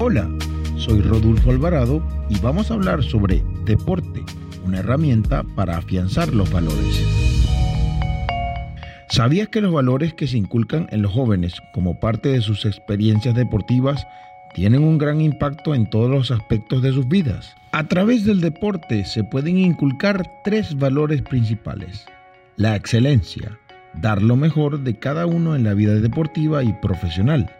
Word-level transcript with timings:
Hola, 0.00 0.30
soy 0.76 1.00
Rodolfo 1.00 1.50
Alvarado 1.50 2.00
y 2.30 2.38
vamos 2.38 2.70
a 2.70 2.74
hablar 2.74 3.02
sobre 3.02 3.42
deporte, 3.64 4.22
una 4.64 4.78
herramienta 4.78 5.42
para 5.56 5.76
afianzar 5.76 6.32
los 6.32 6.52
valores. 6.52 7.04
¿Sabías 9.10 9.48
que 9.48 9.60
los 9.60 9.72
valores 9.72 10.14
que 10.14 10.28
se 10.28 10.38
inculcan 10.38 10.86
en 10.90 11.02
los 11.02 11.12
jóvenes 11.12 11.60
como 11.72 11.98
parte 11.98 12.28
de 12.28 12.40
sus 12.42 12.64
experiencias 12.64 13.34
deportivas 13.34 14.06
tienen 14.54 14.84
un 14.84 14.98
gran 14.98 15.20
impacto 15.20 15.74
en 15.74 15.90
todos 15.90 16.08
los 16.08 16.30
aspectos 16.30 16.80
de 16.80 16.92
sus 16.92 17.08
vidas? 17.08 17.56
A 17.72 17.88
través 17.88 18.24
del 18.24 18.40
deporte 18.40 19.04
se 19.04 19.24
pueden 19.24 19.58
inculcar 19.58 20.22
tres 20.44 20.78
valores 20.78 21.22
principales. 21.22 22.06
La 22.54 22.76
excelencia, 22.76 23.58
dar 23.94 24.22
lo 24.22 24.36
mejor 24.36 24.78
de 24.84 24.94
cada 24.94 25.26
uno 25.26 25.56
en 25.56 25.64
la 25.64 25.74
vida 25.74 25.94
deportiva 25.94 26.62
y 26.62 26.72
profesional. 26.74 27.50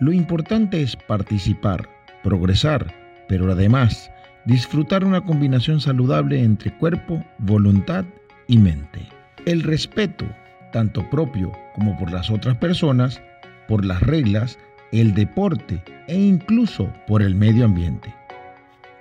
Lo 0.00 0.12
importante 0.12 0.80
es 0.80 0.94
participar, 0.94 1.88
progresar, 2.22 2.94
pero 3.28 3.50
además 3.50 4.10
disfrutar 4.44 5.04
una 5.04 5.20
combinación 5.24 5.80
saludable 5.80 6.42
entre 6.42 6.72
cuerpo, 6.78 7.24
voluntad 7.38 8.04
y 8.46 8.58
mente. 8.58 9.00
El 9.44 9.62
respeto, 9.62 10.24
tanto 10.72 11.08
propio 11.10 11.52
como 11.74 11.98
por 11.98 12.12
las 12.12 12.30
otras 12.30 12.56
personas, 12.56 13.20
por 13.66 13.84
las 13.84 14.00
reglas, 14.02 14.58
el 14.92 15.14
deporte 15.14 15.82
e 16.06 16.16
incluso 16.16 16.92
por 17.06 17.20
el 17.20 17.34
medio 17.34 17.64
ambiente. 17.64 18.14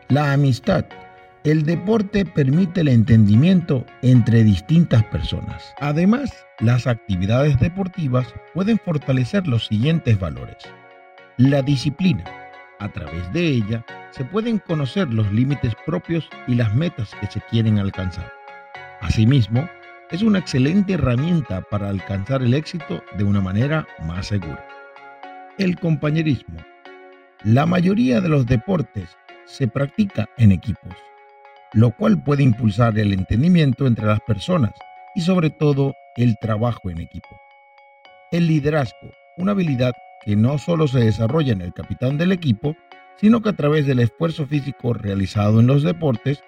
La 0.09 0.33
amistad. 0.33 0.85
El 1.43 1.63
deporte 1.63 2.25
permite 2.25 2.81
el 2.81 2.89
entendimiento 2.89 3.85
entre 4.02 4.43
distintas 4.43 5.03
personas. 5.05 5.63
Además, 5.79 6.45
las 6.59 6.88
actividades 6.88 7.57
deportivas 7.59 8.27
pueden 8.53 8.77
fortalecer 8.79 9.47
los 9.47 9.67
siguientes 9.67 10.19
valores. 10.19 10.57
La 11.37 11.61
disciplina. 11.61 12.23
A 12.80 12.89
través 12.89 13.31
de 13.31 13.47
ella 13.47 13.85
se 14.09 14.25
pueden 14.25 14.57
conocer 14.57 15.13
los 15.13 15.31
límites 15.31 15.75
propios 15.85 16.27
y 16.47 16.55
las 16.55 16.73
metas 16.73 17.11
que 17.21 17.27
se 17.27 17.41
quieren 17.41 17.77
alcanzar. 17.77 18.33
Asimismo, 19.02 19.69
es 20.09 20.23
una 20.23 20.39
excelente 20.39 20.94
herramienta 20.94 21.61
para 21.61 21.89
alcanzar 21.89 22.41
el 22.41 22.55
éxito 22.55 23.03
de 23.19 23.23
una 23.23 23.39
manera 23.39 23.85
más 24.03 24.25
segura. 24.25 24.66
El 25.59 25.79
compañerismo. 25.79 26.57
La 27.44 27.67
mayoría 27.67 28.19
de 28.19 28.29
los 28.29 28.47
deportes 28.47 29.16
se 29.45 29.67
practica 29.67 30.27
en 30.39 30.51
equipos, 30.51 30.95
lo 31.73 31.91
cual 31.91 32.23
puede 32.23 32.41
impulsar 32.41 32.97
el 32.97 33.13
entendimiento 33.13 33.85
entre 33.85 34.07
las 34.07 34.22
personas 34.22 34.72
y 35.13 35.22
sobre 35.22 35.51
todo 35.51 35.94
el 36.16 36.35
trabajo 36.39 36.89
en 36.89 36.99
equipo. 36.99 37.39
El 38.31 38.47
liderazgo, 38.47 39.11
una 39.38 39.51
habilidad 39.51 39.94
que 40.28 40.36
no 40.36 40.58
solo 40.58 40.89
se 40.89 41.00
desarrolla 41.00 41.53
en 41.53 41.61
el 41.61 41.72
capitán 41.72 42.17
del 42.17 42.33
equipo, 42.33 42.75
sino 43.16 43.42
que 43.42 43.47
a 43.47 43.56
través 43.56 43.88
del 43.88 44.00
esfuerzo 44.00 44.45
físico 44.45 44.92
realizado 44.92 45.61
en 45.61 45.67
los 45.67 45.84
deportes 45.84 46.44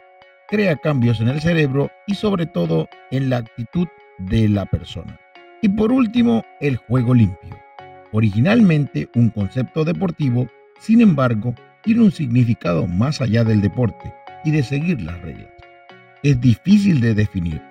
crea 0.49 0.75
cambios 0.75 1.21
en 1.21 1.29
el 1.29 1.39
cerebro 1.39 1.89
y 2.05 2.15
sobre 2.15 2.45
todo 2.45 2.89
en 3.09 3.29
la 3.29 3.37
actitud 3.37 3.87
de 4.17 4.49
la 4.49 4.65
persona. 4.65 5.17
Y 5.61 5.69
por 5.69 5.93
último, 5.93 6.43
el 6.59 6.75
juego 6.75 7.13
limpio. 7.13 7.57
Originalmente 8.11 9.07
un 9.15 9.29
concepto 9.29 9.85
deportivo, 9.85 10.49
sin 10.81 10.99
embargo, 10.99 11.55
tiene 11.81 12.01
un 12.01 12.11
significado 12.11 12.85
más 12.85 13.21
allá 13.21 13.45
del 13.45 13.61
deporte 13.61 14.13
y 14.43 14.51
de 14.51 14.61
seguir 14.61 15.01
las 15.01 15.21
reglas. 15.21 15.53
Es 16.21 16.41
difícil 16.41 16.99
de 16.99 17.13
definir, 17.13 17.61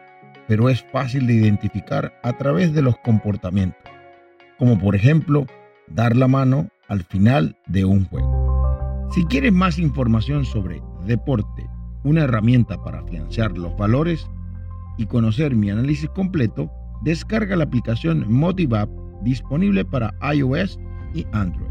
pero 0.46 0.70
es 0.70 0.82
fácil 0.90 1.26
de 1.26 1.34
identificar 1.34 2.18
a 2.22 2.32
través 2.32 2.72
de 2.72 2.80
los 2.80 2.96
comportamientos, 3.00 3.92
como 4.56 4.78
por 4.78 4.96
ejemplo 4.96 5.46
dar 5.90 6.16
la 6.16 6.28
mano 6.28 6.68
al 6.88 7.02
final 7.04 7.56
de 7.66 7.84
un 7.84 8.04
juego. 8.06 9.08
Si 9.12 9.24
quieres 9.24 9.52
más 9.52 9.78
información 9.78 10.44
sobre 10.44 10.82
deporte, 11.06 11.66
una 12.04 12.24
herramienta 12.24 12.82
para 12.82 13.00
afianzar 13.00 13.56
los 13.56 13.76
valores 13.76 14.28
y 14.96 15.06
conocer 15.06 15.54
mi 15.54 15.70
análisis 15.70 16.08
completo, 16.10 16.70
descarga 17.02 17.56
la 17.56 17.64
aplicación 17.64 18.24
MotiveApp 18.30 18.90
disponible 19.22 19.84
para 19.84 20.14
iOS 20.34 20.78
y 21.14 21.26
Android. 21.32 21.68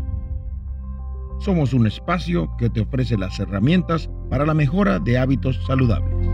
Somos 1.40 1.74
un 1.74 1.86
espacio 1.86 2.50
que 2.58 2.70
te 2.70 2.82
ofrece 2.82 3.18
las 3.18 3.40
herramientas 3.40 4.10
para 4.30 4.46
la 4.46 4.54
mejora 4.54 5.00
de 5.00 5.18
hábitos 5.18 5.60
saludables. 5.68 6.28